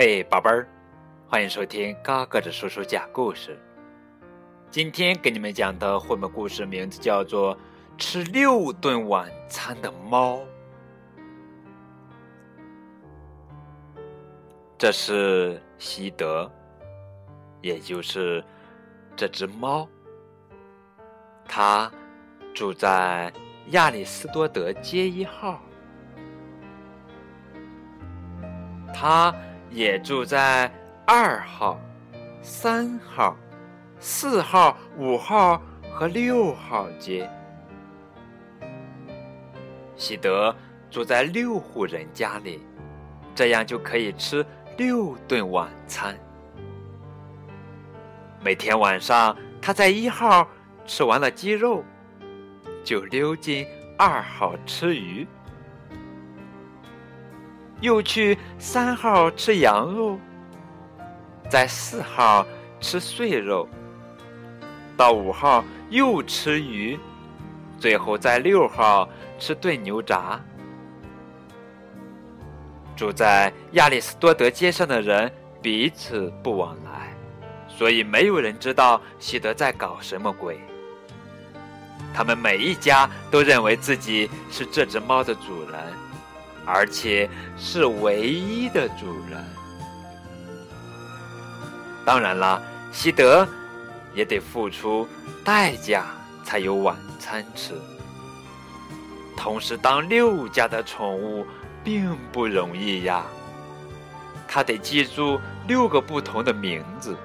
[0.00, 0.64] 嘿，宝贝儿，
[1.26, 3.58] 欢迎收听高个子叔叔讲故事。
[4.70, 7.56] 今天给你们讲的绘本故事名字叫做
[7.98, 10.36] 《吃六顿晚餐的猫》。
[14.78, 16.48] 这是西德，
[17.60, 18.44] 也就是
[19.16, 19.88] 这只猫。
[21.44, 21.90] 它
[22.54, 23.32] 住在
[23.70, 25.60] 亚里斯多德街一号。
[28.94, 29.34] 它。
[29.70, 30.70] 也住在
[31.06, 31.78] 二号、
[32.40, 33.36] 三号、
[33.98, 37.28] 四号、五号和六号街。
[39.96, 40.54] 喜德
[40.90, 42.62] 住在六户人家里，
[43.34, 44.44] 这样就可以吃
[44.76, 46.16] 六顿晚餐。
[48.40, 50.48] 每天晚上，他在一号
[50.86, 51.84] 吃完了鸡肉，
[52.84, 53.66] 就溜进
[53.98, 55.26] 二号吃鱼。
[57.80, 60.18] 又去三号吃羊肉，
[61.48, 62.44] 在四号
[62.80, 63.68] 吃碎肉，
[64.96, 66.98] 到五号又吃鱼，
[67.78, 70.40] 最后在六号吃炖牛杂。
[72.96, 75.30] 住在亚里斯多德街上的人
[75.62, 77.14] 彼此不往来，
[77.68, 80.58] 所以没有人知道西德在搞什么鬼。
[82.12, 86.07] 他们每一家都认为自己是这只猫的主人。
[86.70, 89.42] 而且是唯一的主人。
[92.04, 93.48] 当然了，西德
[94.14, 95.08] 也得付出
[95.42, 96.06] 代价
[96.44, 97.72] 才有晚餐吃。
[99.34, 101.46] 同时，当六家的宠物
[101.82, 103.24] 并不容易呀。
[104.46, 107.16] 他得记住六个不同的名字，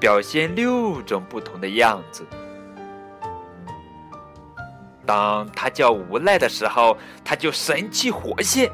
[0.00, 2.26] 表现六种不同的样子。
[5.06, 8.68] 当他叫无赖的时候，他就神气活现；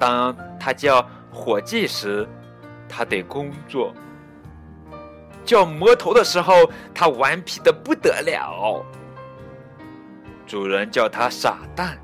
[0.00, 2.28] 当他叫伙计时，
[2.88, 3.94] 他得工作；
[5.44, 8.84] 叫魔头的时候，他顽皮的不得了。
[10.44, 11.96] 主人叫他傻蛋，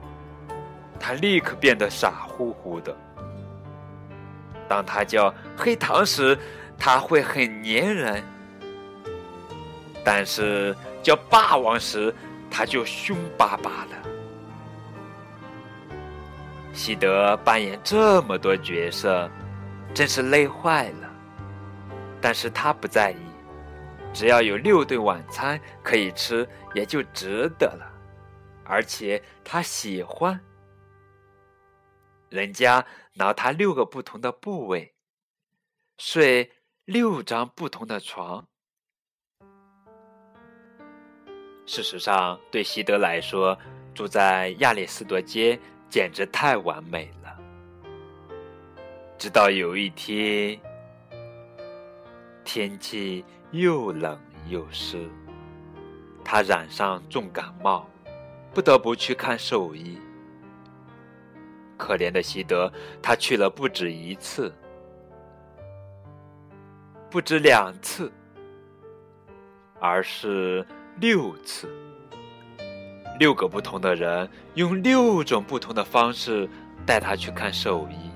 [1.00, 2.96] 他立刻变得傻乎乎的。
[4.68, 6.38] 当他叫黑糖时，
[6.78, 8.22] 他会很粘人，
[10.04, 10.72] 但是。
[11.02, 12.14] 叫霸王时，
[12.50, 13.96] 他就凶巴巴的。
[16.72, 19.30] 西德扮演这么多角色，
[19.94, 21.10] 真是累坏了。
[22.20, 23.16] 但是他不在意，
[24.12, 27.92] 只要有六顿晚餐可以吃，也就值得了。
[28.64, 30.38] 而且他喜欢，
[32.28, 34.94] 人家挠他六个不同的部位，
[35.98, 36.50] 睡
[36.84, 38.48] 六张不同的床。
[41.66, 43.58] 事实上，对西德来说，
[43.92, 45.58] 住在亚里斯多街
[45.90, 47.36] 简直太完美了。
[49.18, 50.58] 直到有一天，
[52.44, 54.16] 天气又冷
[54.48, 55.10] 又湿，
[56.24, 57.90] 他染上重感冒，
[58.54, 59.98] 不得不去看兽医。
[61.76, 62.72] 可怜的西德，
[63.02, 64.54] 他去了不止一次，
[67.10, 68.10] 不止两次，
[69.80, 70.64] 而是。
[70.98, 71.68] 六次，
[73.18, 76.48] 六个不同的人用六种不同的方式
[76.86, 78.10] 带他去看兽医。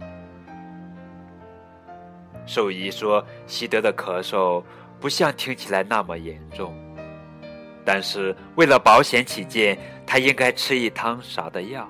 [2.47, 4.65] 兽医说，西德的咳嗽
[4.99, 6.75] 不像听起来那么严重，
[7.85, 11.87] 但是为了保险起见，他应该吃一汤勺的药。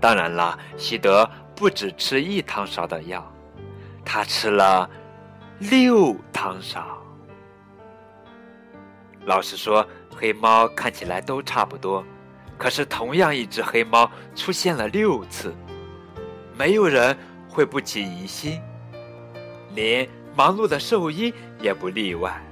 [0.00, 3.30] 当然了，西德不止吃一汤勺的药，
[4.06, 4.88] 他吃了
[5.58, 7.01] 六汤勺。
[9.24, 12.04] 老实说，黑猫看起来都差不多，
[12.58, 15.54] 可是同样一只黑猫出现了六次，
[16.56, 17.16] 没有人
[17.48, 18.60] 会不起疑心，
[19.74, 22.42] 连忙碌的兽医也不例外。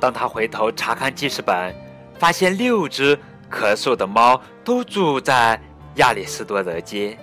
[0.00, 1.74] 当他回头查看记事本，
[2.18, 3.14] 发现六只
[3.50, 5.60] 咳嗽的猫都住在
[5.96, 7.18] 亚里斯多德街，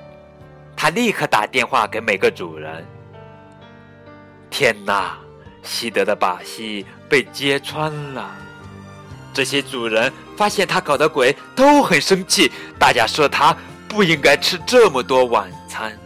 [0.75, 2.85] 他立刻打电话给每个主人。
[4.51, 5.17] 天哪！
[5.63, 8.31] 西德的把戏被揭穿了，
[9.33, 13.55] 这些主人发现他搞的鬼都很生气，大家说他
[13.87, 15.97] 不应该吃这么多晚餐。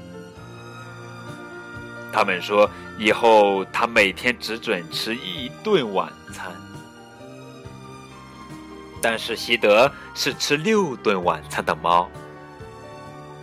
[2.12, 6.52] 他们说以后他每天只准吃一顿晚餐，
[9.02, 12.10] 但是西德是吃六顿晚餐的猫，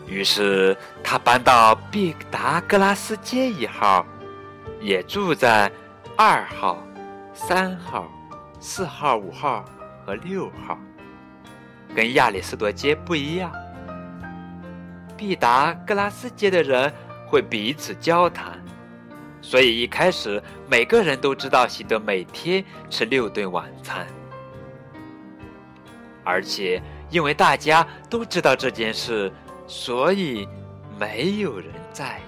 [0.07, 4.05] 于是他搬到毕达哥拉斯街一号，
[4.81, 5.71] 也住在。
[6.21, 6.83] 二号、
[7.33, 8.11] 三号、
[8.59, 9.65] 四号、五号
[10.05, 10.77] 和六号，
[11.95, 13.53] 跟亚里士多街不一样。
[15.17, 16.93] 毕达哥拉斯街的人
[17.25, 18.61] 会彼此交谈，
[19.41, 24.05] 所以一开始每个人都知道希德每天吃六顿晚餐，
[26.25, 29.33] 而且因为大家都知道这件事，
[29.69, 30.49] 所以
[30.99, 32.28] 没有人在意。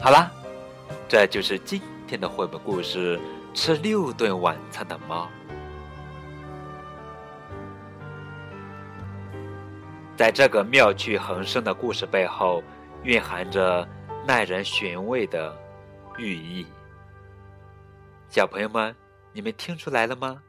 [0.00, 0.30] 好啦，
[1.08, 3.18] 这就是今天的绘本故事
[3.52, 5.26] 《吃六顿晚餐的猫》。
[10.16, 12.62] 在这个妙趣横生的故事背后，
[13.02, 13.86] 蕴含着
[14.24, 15.52] 耐人寻味的
[16.16, 16.64] 寓意。
[18.28, 18.94] 小朋友们，
[19.32, 20.40] 你们听出来了吗？